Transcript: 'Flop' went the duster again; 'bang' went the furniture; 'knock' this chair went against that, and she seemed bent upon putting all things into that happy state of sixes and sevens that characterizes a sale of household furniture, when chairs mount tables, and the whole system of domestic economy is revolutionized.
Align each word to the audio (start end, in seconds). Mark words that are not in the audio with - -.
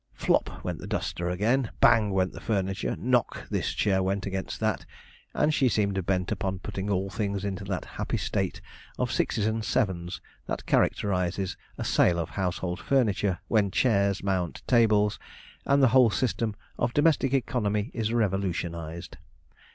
'Flop' 0.15 0.63
went 0.63 0.79
the 0.79 0.87
duster 0.87 1.29
again; 1.29 1.69
'bang' 1.79 2.09
went 2.09 2.33
the 2.33 2.39
furniture; 2.39 2.95
'knock' 2.97 3.47
this 3.51 3.71
chair 3.71 4.01
went 4.01 4.25
against 4.25 4.59
that, 4.59 4.83
and 5.35 5.53
she 5.53 5.69
seemed 5.69 6.03
bent 6.07 6.31
upon 6.31 6.57
putting 6.57 6.89
all 6.89 7.07
things 7.07 7.45
into 7.45 7.63
that 7.63 7.85
happy 7.85 8.17
state 8.17 8.61
of 8.97 9.11
sixes 9.11 9.45
and 9.45 9.63
sevens 9.63 10.19
that 10.47 10.65
characterizes 10.65 11.55
a 11.77 11.83
sale 11.83 12.17
of 12.17 12.31
household 12.31 12.79
furniture, 12.79 13.37
when 13.47 13.69
chairs 13.69 14.23
mount 14.23 14.63
tables, 14.65 15.19
and 15.67 15.83
the 15.83 15.89
whole 15.93 16.09
system 16.09 16.55
of 16.79 16.95
domestic 16.95 17.31
economy 17.31 17.91
is 17.93 18.11
revolutionized. 18.11 19.17